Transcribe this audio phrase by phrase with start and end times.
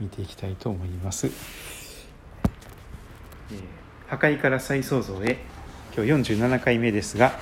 [0.00, 1.30] 見ていきたいと思います、え
[4.08, 5.38] 破壊から再創造へ。
[5.96, 7.38] 今日47回目ですが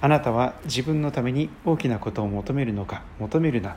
[0.00, 3.76] あなたは自分のために大きなことを求めるのか求めるな、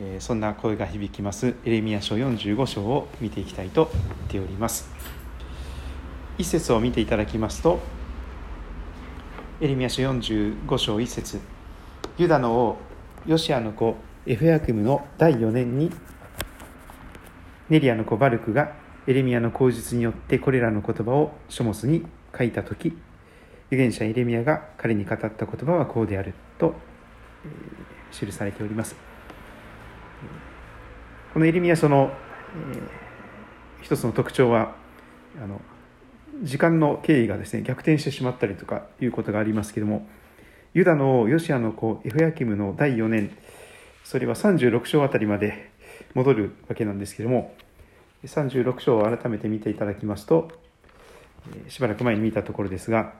[0.00, 1.54] えそんな声が響きます。
[1.64, 4.88] エレミア書45章を見ていきたいと言っております。
[6.38, 7.78] 一節を見ていただきますと
[9.60, 11.40] エレミア書45章一節。
[12.18, 12.78] ユダの王
[13.26, 13.96] ヨシアの子
[14.26, 15.90] エフヤクムの第4年に
[17.68, 18.72] ネリアの子バルクが
[19.06, 22.04] エレミアの口述によってこれらの言葉を書物に
[22.36, 22.96] 書いた時
[23.68, 26.74] 預言者エレミアが彼に語った言葉はこうであると、
[28.12, 28.94] 記されております。
[31.32, 32.12] このエレミア書の、
[32.72, 33.04] えー
[33.84, 34.74] 一つの特徴は
[35.40, 35.60] あの
[36.42, 40.08] 時間の経緯がですね逆転してしまったりとかいうことがありますけども
[40.72, 43.36] ユダの王ヨシアの子エフヤキムの第4年
[44.02, 45.70] それは36章あたりまで
[46.14, 47.54] 戻るわけなんですけれども
[48.24, 50.50] 36章を改めて見ていただきますと
[51.68, 53.14] しばらく前に見たところですが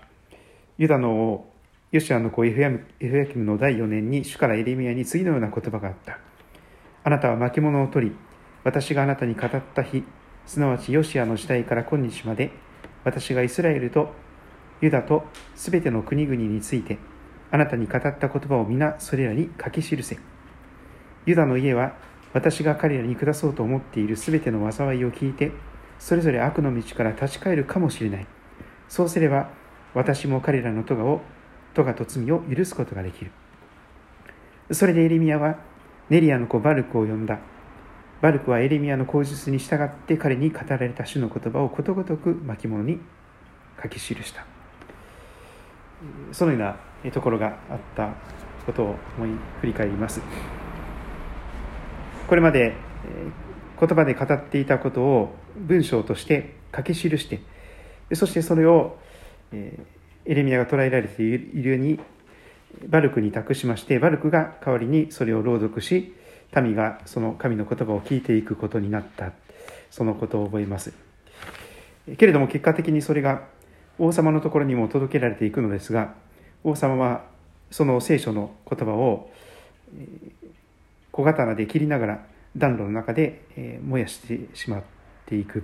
[0.79, 1.55] ユダの王
[1.95, 6.19] ヨシアの子エフヤエフヤキムの第4年に主からエレミアに次のような言葉があった。
[7.05, 8.17] あなたは巻物を取り
[8.65, 10.03] 私があなたに語った日
[10.45, 12.51] すなわちヨシアの時代から今日まで
[13.05, 14.13] 私がイスラエルと
[14.81, 15.23] ユダと
[15.55, 16.99] すべての国々について
[17.53, 20.19] あなたに語った言葉を皆それらに書き記せ。
[21.27, 21.95] ユダの家は
[22.35, 25.53] 私が彼らに下そうと思っているすべての災いを聞いて
[25.99, 28.27] それぞれ悪の道から立ち返るかもしれない。
[28.89, 29.49] そうすれば
[29.95, 31.23] 私も彼らの咎を
[31.73, 33.31] 咎と罪を許すことができる。
[34.73, 35.59] それでエレミアは
[36.11, 37.39] ネリアの子バルクを呼んだ。
[38.21, 42.99] バルクはエレミアの口述に従って彼に語られた主の言葉をことごとく巻物に
[43.83, 44.45] 書き記した。
[46.33, 46.77] そのような
[47.13, 48.13] ところがあった
[48.67, 50.21] ことを思い振り返ります。
[52.29, 52.75] これまで
[53.79, 57.41] 言葉で語っていたことを文章として書き記して
[58.15, 58.99] そしてそれを
[59.53, 59.87] エ
[60.27, 62.01] レミアが捉えられているように
[62.89, 66.15] バルクに託しましてバルクが代わりにそれを朗読し
[66.55, 69.33] 民がその神の言葉を聞いていくことになった。
[69.95, 70.93] そのことを覚えます。
[72.19, 73.45] けれども結果的にそれが
[73.97, 76.15] 王様のところにも届けられていくのですが
[76.65, 77.25] 王様は
[77.71, 79.31] その聖書の言葉を
[81.15, 82.27] 小刀で切りながら
[82.57, 84.83] 暖炉の中で燃やしてしまっ
[85.27, 85.63] ていく。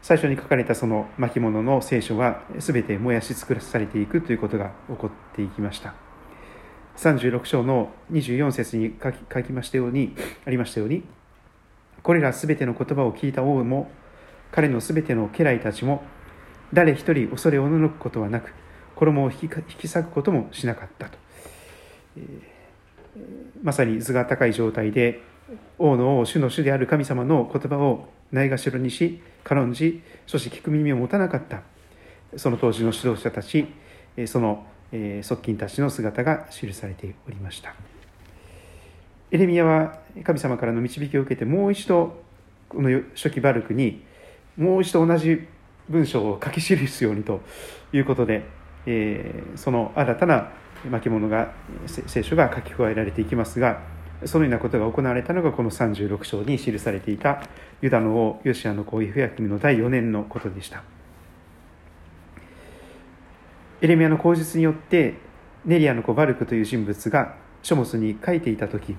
[0.00, 5.94] 最初に書かれたその巻物の聖書は全て燃やし尽くされていくということが起こっていきました。
[6.98, 10.14] 36章の24節に書き書きましたように
[10.46, 11.02] ありましたように
[12.04, 13.90] これら全ての言葉を聞いた王も
[14.52, 16.04] 彼の全ての家来たちも
[16.72, 18.54] 誰一人恐れおののくことはなく
[18.94, 21.18] 衣を引き引き裂くこともしなかったと、
[22.16, 22.55] えー
[23.62, 25.22] まさに図が高い状態で
[25.78, 31.62] 王の王主の主である神様の言葉をないがしろにし軽んじそして聞く耳を持たなかった。
[32.36, 33.66] その当時の指導者たち
[34.26, 37.74] その、側近たちの姿が記されておりました。
[39.30, 42.22] エレミアは神様からの導きを受けてもう一度
[42.68, 44.02] この初期バルクに
[44.56, 45.46] もう一度同じ
[45.88, 47.40] 文章を書き記すようにと
[47.92, 48.44] いうことで、
[48.86, 50.52] えその新たな
[50.90, 51.52] 巻物が
[51.86, 53.82] 聖書が書き加えられていきますが
[54.24, 57.42] そのようなことが行われたのがこの36章に記されていた
[57.82, 60.82] ユダの王ヨシアの子イフヤキムの第4年のことでした。
[63.82, 65.18] エレミアの口述によって
[65.66, 68.96] ネリアの子バルクという人物が書物に書いていた時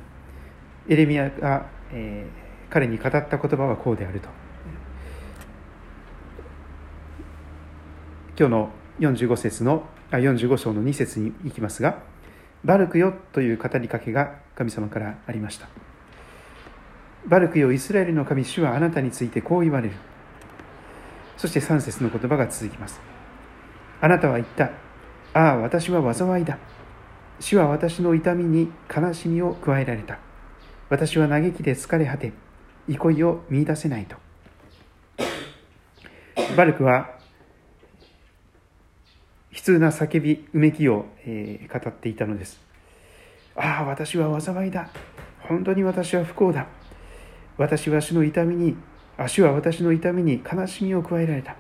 [0.88, 4.30] エレミアが、えー彼に語った言葉はこうであると。
[8.38, 12.02] 今日の45節の45章の2節に行きますが
[12.64, 15.68] バルクよという語りかけが神様からありました
[17.26, 19.96] バルクよイスラエルの神主はあなたについてこう言われる
[21.36, 23.00] そして3節の言葉が続きます
[24.00, 24.72] あなたは言った。
[25.34, 26.58] ああ、私は災いだ。
[27.40, 30.20] 主は私の痛みに悲しみを加えられた。
[30.90, 32.34] 私は嘆きで疲れ果て、
[32.88, 34.16] 憩いを見出せないと。
[36.56, 37.17] バルクは、
[39.58, 42.62] 悲痛な叫び、うめきを、えー語っていたのです。
[43.56, 44.88] ああ、私は災いだ。
[45.40, 46.68] 本当に私は不幸だ。
[47.58, 48.76] 私は主の痛みに、
[49.18, 51.56] あ主は私の痛みに悲しみを加えられた。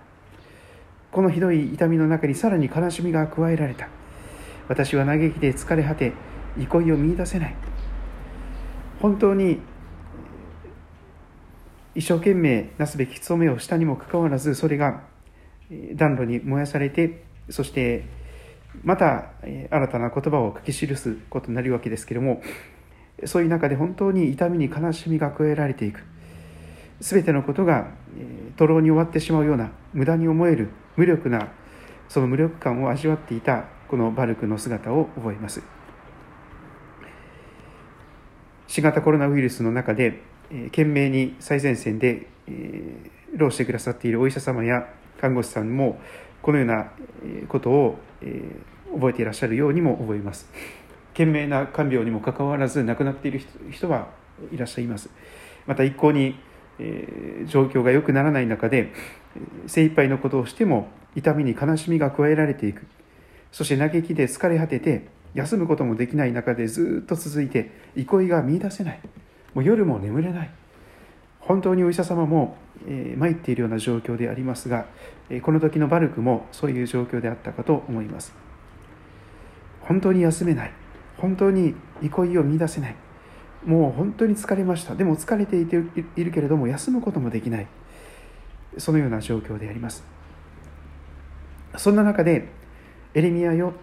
[1.12, 3.90] このひどい痛みの中にさらに悲しみが加えられた。
[4.68, 6.14] 私は嘆きで疲れ果て、
[6.60, 7.56] 憩いを見出せない。
[9.02, 9.60] 本当に
[11.96, 15.02] 一生懸命なすべき務めをしたにもかかわらず、それが
[15.96, 18.06] 暖炉に燃やされて、そして
[18.84, 22.42] また新たな言葉を書き記すことになるわけですけれども、
[23.26, 26.04] そういう中で本当に痛みに悲しみが加えられていく。
[27.00, 27.92] 全てのことが
[28.56, 31.50] 徒労に終わってしまうような無駄に思える無力な
[32.10, 35.62] その無力感を味わっていたこのバルクの姿を覚えます
[38.68, 40.22] 新型コロナウイルスの中で
[40.66, 42.28] 懸命に最前線で
[43.36, 44.88] 労してくださっているお医者様や
[45.22, 46.00] 看護師さんも
[46.48, 46.92] このような
[47.50, 48.00] ことを
[48.94, 50.50] 覚えていらっしゃるようにも思います。
[51.10, 54.08] 懸命な看病にもかかわらず亡くなっている人は
[54.54, 55.10] いらっしゃいます。
[55.66, 56.40] また一向に
[57.48, 58.94] 状況が良くならない中で
[59.66, 62.88] 精一杯のことをしても痛みに悲しみが加えられていく。
[63.52, 69.02] そして嘆きで疲れ果てて休むこともできない中でずっと続いて憩いが見いだせない。
[69.54, 70.50] もう夜も眠れない。
[71.48, 74.86] 本当にお医者様も、えー、参っているような状況でありますが、
[75.30, 78.34] えこの時のバルクもそういう状況であったかと思います。
[79.82, 80.74] 本当に休めない。
[81.18, 82.96] 本当に憩いを見いだせない。
[83.66, 84.96] もう本当に疲れました。
[84.96, 85.78] でも疲れていて
[86.18, 87.68] いるけれども休むこともできない。
[88.78, 90.04] そのような状況であります。
[91.78, 92.50] そんな中で
[93.14, 93.74] エレミアよ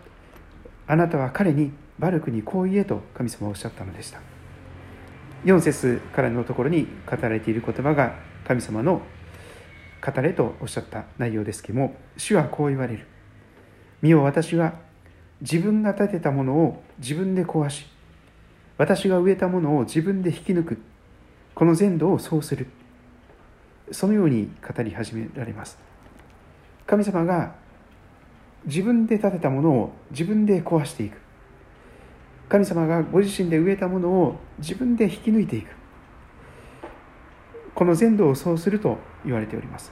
[0.87, 4.34] あなたは彼にバルクにこう言えと神様はおっしゃったのでした。
[5.44, 8.14] 4節からのところに語られている言葉が
[8.46, 9.02] 神様の
[10.05, 13.06] 語れとおっしゃった内容ですけども主はこう言われる。
[14.02, 14.75] 見よ私は
[15.41, 17.87] 自分が建てたものを自分で壊し
[18.76, 20.79] 私が植えたものを自分で引き抜く。
[21.55, 22.67] この全土をそうする。
[23.93, 25.79] そのように語り始められます。
[26.87, 27.55] 神様が
[28.67, 31.24] 自分で建てたものを自分で壊していく。
[32.55, 35.75] 神様がご自身で植えたものを自分で引き抜いていく。
[37.75, 39.91] この全土をそうすると言われております。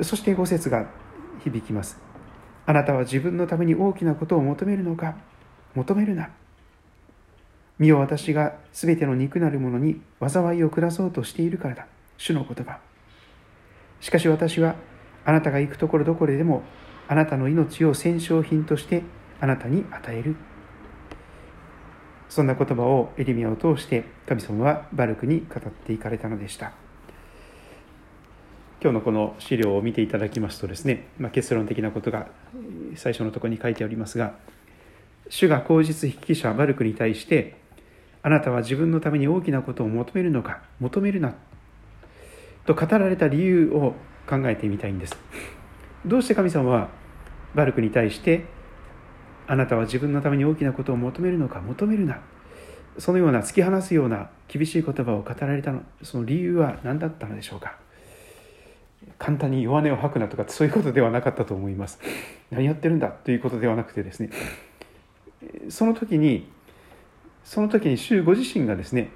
[0.00, 0.88] そして五節が
[1.42, 1.98] 響きます。
[2.64, 5.16] あなたは自分のために大きなことを求めるのか？
[5.74, 6.30] 求めるな。
[7.80, 11.88] 見よ私がすべての肉なるものに災いを下そうとしているからだ。
[12.18, 12.78] 主の言葉。
[13.98, 14.76] しかし私は
[15.24, 16.62] あなたが行くところどころでも
[17.08, 19.02] あなたの命を戦勝品として
[19.40, 20.36] あなたに与える。
[22.28, 26.72] そんな言葉をエリミアを通して神様はバルクに語っていかれたのでした。
[28.82, 32.28] 今日のこの資料を見ていただきますとですね、まあ、結論的なことが
[32.96, 34.36] 最初のところに書いてありますが
[35.28, 37.56] 主が口実筆記者バルクに対して
[38.22, 41.34] あなたは自分のために大きなことを求めるのか求めるな
[42.64, 43.94] と語られた理由を
[44.26, 45.16] 考えてみたいんです。
[46.06, 46.88] どうして神様は
[47.54, 48.46] バルクに対して
[49.50, 52.20] あなたは自分のために大きなことを求めるのか求めるな。
[52.98, 57.76] そのような突き放すような厳しい言葉を語られたのその理由は何だったのでしょうか。
[59.18, 61.98] 簡単に弱音を吐くなとかそういうことではなかったと思います。
[62.50, 63.08] 何やってるんだ？
[63.08, 64.30] ということではなくてですね。
[65.68, 66.48] その時に
[67.42, 69.10] その時に主ご自身がですね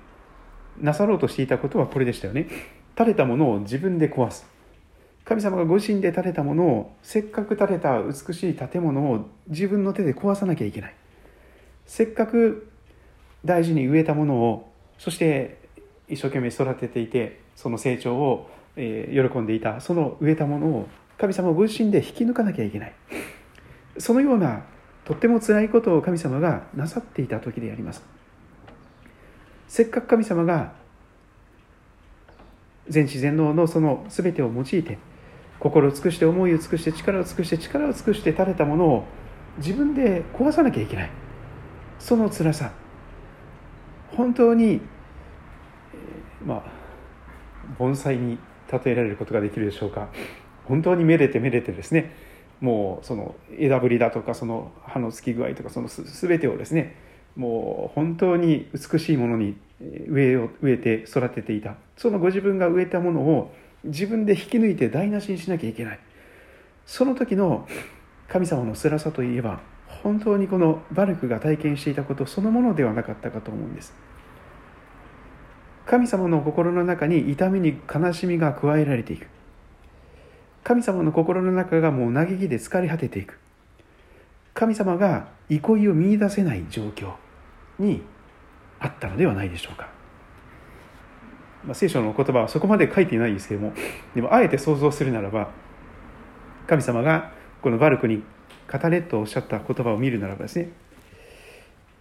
[0.81, 2.49] なさろうとしていたことはこれでしたよね。
[2.99, 4.53] 垂れたものを自分で壊す。
[5.25, 10.95] 神様がご自身で建てたものをせっかく建てた美しい建物を自分の手で壊さなきゃいけない。
[11.87, 12.71] せっかく
[13.45, 15.59] 大事に植えたものをそして
[16.09, 22.93] 一生懸命育てていてその成長を、喜んでいたその植えたものを神様ご自身で引き抜かなきゃいけない。
[23.99, 24.65] そのような
[25.05, 28.03] とっても辛いことを神様がなさっていた時であります。
[29.69, 30.73] せっかく神様が
[32.89, 34.99] 全知全能のその全てを用いて
[35.65, 39.05] 心を尽くして思いを尽くして力を尽くして力を尽くして垂れたものを
[39.57, 41.11] 自分で壊さなきゃいけない。
[41.99, 42.71] その辛さ。
[44.15, 44.83] 本当に
[46.45, 46.63] まあ
[47.79, 48.39] 盆栽に
[48.71, 50.11] 例えられることができるでしょうか。
[50.67, 52.15] 本当にめでてめでてですね。
[52.61, 56.95] もうその枝ぶりだとかその葉のつき具合とかその全てをですね。
[57.37, 61.77] もう本当に美しいものに植えを植えて育てていた。
[61.97, 63.55] そのご自分が植えたものを
[63.85, 66.01] 自分で引き抜いて台無しにしなきゃいけない。
[66.87, 67.69] その時の
[68.29, 69.61] 神様の辛さといえば
[70.03, 73.95] 本当にこのバルクが体験していたことそのものではなかったかと思うんです。
[75.87, 79.27] 神様の心の中に痛みに悲しみが加えられていく。
[80.63, 83.39] 神様の心の中がもう嘆きで疲れ果てていく。
[84.55, 87.13] 神様が憩いを見いだせない状況
[87.79, 88.03] に
[88.79, 89.89] あったのではないでしょうか、
[91.67, 93.73] まあ、聖書の言葉はそこまで書いていないですけども
[94.15, 95.51] でもあえて想像するならば
[96.67, 98.23] 神様がこのバルクに
[98.71, 100.71] 語れとおっしゃった言葉を見るならばですね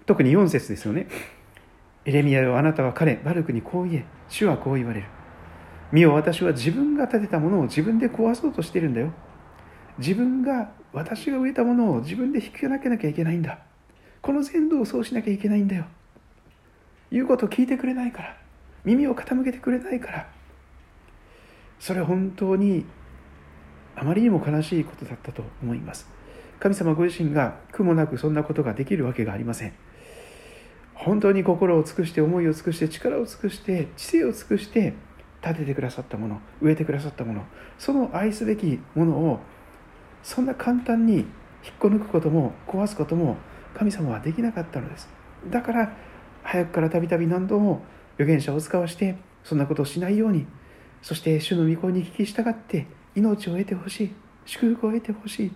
[0.06, 1.08] 特に4節ですよね。
[2.06, 5.08] エレミアよあなたは彼バルクにこう言え主はこう言われる。
[5.92, 9.14] 見よ私は自分が建てたものを自分で壊そうとしてるんだよ。
[10.00, 13.60] 自分が私が植えたものを自分で引きなきゃいけないんだ。
[14.22, 15.86] この全土をそうしなきゃいけないんだよ。
[17.12, 18.43] 言うことを聞いてくれないから。
[18.86, 20.28] 耳を傾けてくれないから。
[21.80, 22.86] それは本当に
[23.96, 26.08] あまりにも悲しいことだったと思います。
[26.60, 29.74] 神様ご自身が苦もなくそんなことができるわけがありません。
[30.94, 34.94] 本当に心を尽くして思いを尽くして力を尽くして知性を尽くして
[35.42, 37.44] 立ててくださったもの植えてくださったもの
[37.78, 39.40] その愛すべきものを
[40.22, 41.26] そんな簡単に引っ
[41.80, 43.36] こ抜くことも壊すことも
[43.74, 45.10] 神様はできなかったのです。
[45.50, 45.94] だから
[46.44, 47.84] 早くからたびたび何度も
[48.16, 50.46] 預言者を使わしてそんなことをしないように
[51.02, 54.12] そして主の御声に聞き従って命を得てほしい
[54.46, 55.52] 祝福を得てほしい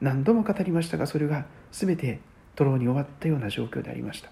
[0.00, 2.20] 何度も語りましたがそれが全て
[2.54, 4.30] 徒労に終わったような状況でありました。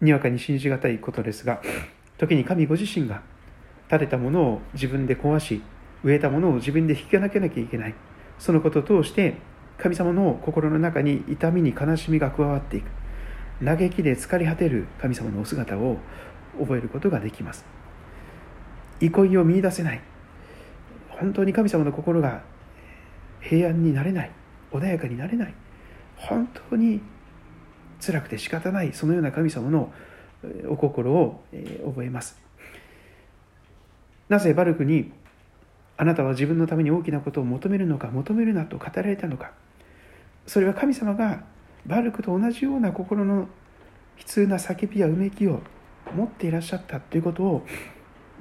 [0.00, 1.62] にわかに信じがたいことですが
[2.18, 3.22] 時に神ご自身が
[3.88, 5.62] 建てたものを自分で壊し
[6.04, 7.94] 植えたものを自分で引きなけなきゃいけない。
[8.38, 9.36] そのことを通して
[9.78, 12.95] 神様の心の中に痛みに悲しみが加わっていく。
[13.64, 15.98] 嘆きで疲れ果てる神様のお姿を
[16.58, 17.64] 覚えることができます。
[19.00, 20.00] 憩いを見いだせない。
[21.08, 22.42] 本当に神様の心が
[23.40, 24.30] 平安になれない。
[24.72, 25.54] 穏やかになれない。
[26.16, 27.00] 本当に
[28.00, 28.92] 辛くて仕方ない。
[28.92, 29.92] そのような神様の
[30.68, 31.42] お心を
[31.86, 32.38] 覚えます。
[34.28, 35.12] なぜバルクに
[35.96, 39.52] あなたは自分のために大きなことを求めるのか求めるなと語られたのか。
[40.46, 41.44] それは神様が
[41.86, 43.48] バルクと同じような心の
[44.18, 45.60] 悲痛な叫びやうめきを
[46.14, 47.66] 持っていらっしゃったということを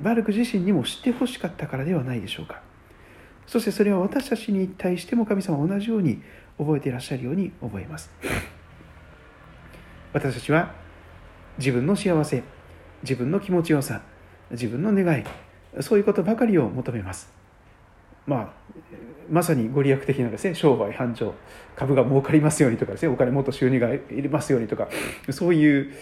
[0.02, 2.62] バルク自身にも知ってほしかったからではないでしょうか。
[3.48, 6.22] そしてそれは私たちに対しても神様は同じように
[6.58, 8.12] 覚えていらっしゃるように覚えます。
[10.14, 10.74] 私たちは
[11.58, 12.44] 自分の幸せ
[13.04, 14.02] 自分の気持ちよさ
[14.52, 15.24] 自分の願い
[15.82, 17.35] そういうことばかりを求めます。
[18.26, 18.50] まあ
[19.30, 21.34] まさにご利益的なですね商売繁盛。
[21.76, 24.88] 株が儲かりますようにとかですねお金もっと収入が入れますようにとか
[25.32, 25.94] そういう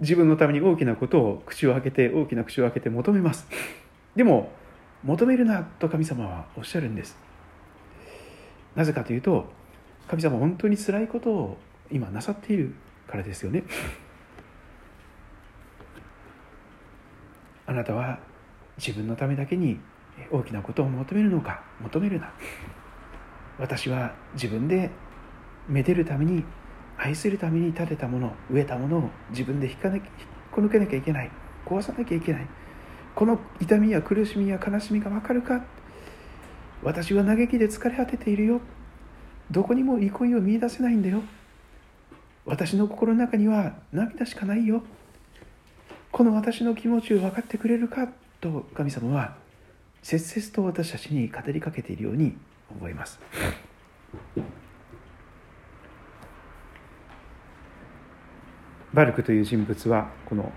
[0.00, 3.46] 自分のために大きなことを口を開けて大きな口を開けて求めます。
[4.14, 4.50] でも
[5.02, 7.16] 求めるなと神様はおっしゃるんです。
[8.74, 9.46] なぜかというと
[10.06, 11.56] 神様本当に辛いことを
[11.90, 12.74] 今なさっている
[13.08, 13.64] からですよね。
[17.66, 18.20] あなたは
[18.78, 19.80] 自分のためだけに
[20.30, 22.32] 大きなことを求めるのか求めるな。
[23.58, 24.90] 私は自分で
[25.68, 26.44] めでるために
[26.98, 30.10] 愛するために建てたもの植えたものを自分で引かなき引っ
[30.50, 31.30] こ抜けなきゃいけない。
[31.64, 32.46] 壊さなきゃいけない。
[33.14, 35.64] この痛みや苦しみや悲しみが分かるか。
[36.82, 38.60] 私は嘆きで疲れ果てているよ。
[39.50, 41.22] どこにも憩いを見いだせないんだよ。
[42.44, 44.82] 私の心の中には涙しかないよ。
[46.12, 48.08] この私の気持ちを分かってくれるか。
[48.40, 49.36] と神様は
[50.08, 52.36] 切々と私たちに語りかけているように
[52.70, 53.18] 思います。
[58.94, 60.52] バルクという人物はこの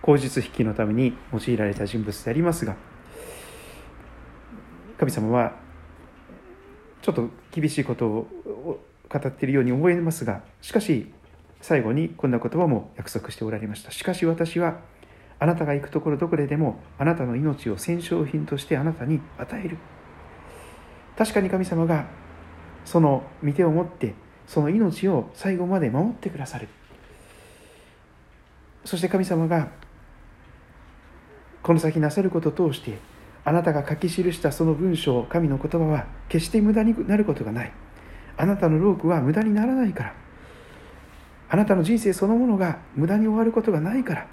[0.00, 2.74] 口実引きのために用いられた人物でありますが
[4.98, 5.52] 神様は
[7.02, 11.12] ちょっと厳しいことを語っているように思えますがしかし
[11.60, 13.90] 最後にこんな言葉も約束しておられました。
[13.90, 14.80] しかし私は
[15.40, 19.78] あなたが行くところどこででもあなたの命を戦勝品としてあなたに与える。
[21.16, 22.06] 確かに神様が
[22.84, 24.14] その御手を持って
[24.46, 26.68] その命を最後まで守ってくださる。
[28.84, 29.68] そして神様が
[31.62, 32.98] この先なさることを通して
[33.44, 37.72] あなたが書き記したその文章神の言葉は決して無駄になることがない。
[38.36, 40.14] あなたの労苦は無駄にならないから。
[41.48, 44.26] あなたの人生そのものが無駄に終わることがないから。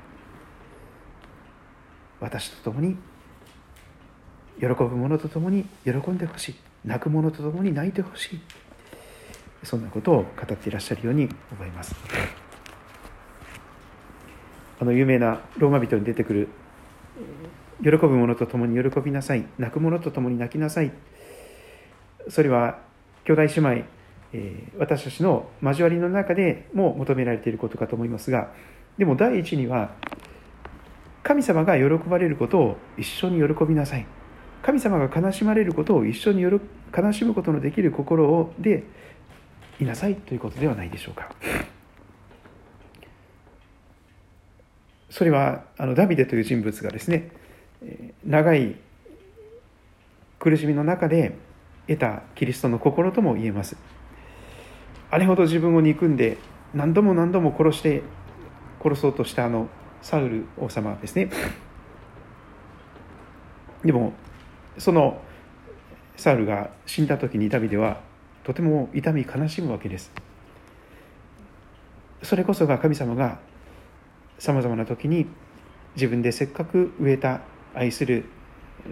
[2.19, 2.97] 私と共に
[4.59, 6.55] 喜ぶ者と共に喜んでほしい。
[6.85, 8.39] 泣く者と共に泣いてほしい。
[9.63, 11.95] そんなことを語っていらっしゃるように思います。
[14.79, 16.47] あの有名なローマ人に出てくる
[17.83, 19.45] 喜ぶ者と共に喜びなさい。
[19.57, 20.91] 泣く者と共に泣きなさい。
[22.29, 22.79] それは
[23.25, 23.69] 兄弟姉妹、
[24.33, 28.51] えー、私たちの交わりの中でも求められていることかと思いますが
[28.97, 29.91] でも第一には
[31.27, 34.05] 神様が喜ばれることを一緒に喜びなさい。
[34.61, 36.59] 神様が悲しまれることを一緒に悲
[37.11, 38.85] しむことのできる心をで
[39.77, 41.29] いなさいということではないでしょうか。
[45.09, 47.29] それはあのダビデという人物がですね
[48.25, 48.77] 長い
[50.39, 51.35] 苦しみの中で
[51.89, 53.75] 得たキリストの心とも言えます。
[55.11, 56.37] あれほど自分を憎んで
[56.73, 58.01] 何度も何度も殺して
[58.81, 59.67] 殺そうとしたあの
[60.01, 61.29] サウル王様ですね。
[63.83, 64.13] でも
[64.77, 65.21] その
[66.15, 68.01] サウルが死んだ時にダビデは
[68.43, 70.11] とても痛み悲しむわけです。
[72.23, 73.39] それこそが神様が
[74.39, 75.27] さまざまな時に
[75.95, 77.41] 自分でせっかく植えた
[77.73, 78.25] 愛する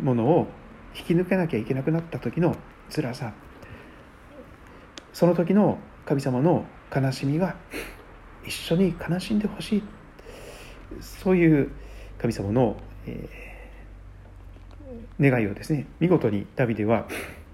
[0.01, 0.47] ものを
[0.95, 2.55] 引き抜けなきゃいけなくなった時の
[2.89, 3.33] 辛さ。
[5.13, 7.55] その時の神様の悲しみが
[8.45, 9.83] 一緒に悲しんでほしい。
[11.01, 11.71] そういう
[12.17, 17.07] 神様の、えー、願いをですね見事にダビデは、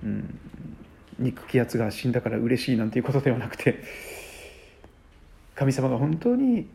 [0.04, 0.40] うん、
[1.20, 3.84] 憎きやつが死んだから嬉しいなんていうことではなくて
[5.56, 6.68] 神様が本当に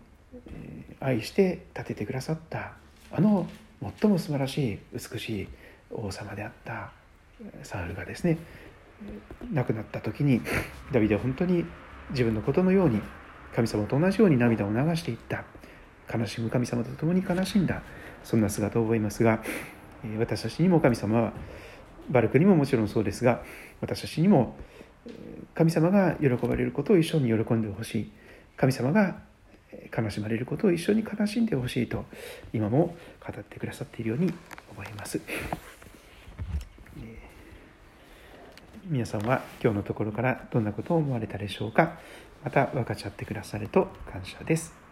[1.00, 2.72] 愛して立ててくださった
[3.12, 3.48] あの
[4.00, 5.48] 最も素晴らしい美しい
[5.90, 6.92] 王様であった
[7.62, 8.38] サウルがですね
[9.52, 10.40] 亡くなった時に
[10.92, 11.64] ダビデは本当に
[12.10, 13.00] 自分のことのように
[13.54, 15.44] 神様と同じように涙を流していった。
[16.12, 17.82] 悲しむ神様と共に悲しんだ
[18.24, 19.42] そんな姿を覚えますが
[20.18, 21.32] 私たちにも神様は
[22.10, 23.42] バルクにももちろんそうですが
[23.80, 24.56] 私たちにも
[25.54, 28.12] 神様が喜ばれることを一緒に喜んでほしい
[28.56, 29.18] 神様が
[29.96, 32.04] 悲しまれることを一緒に悲しんでほしいと
[32.52, 34.32] 今も語ってくださっているように
[34.72, 35.20] 思います。
[38.88, 41.98] 皆さんは今日のところからどんなことを思われたでしょうか
[42.44, 44.85] また分かち合ってくださると感謝です。